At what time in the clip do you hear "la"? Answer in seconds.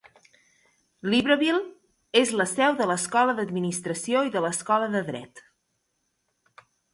2.41-2.47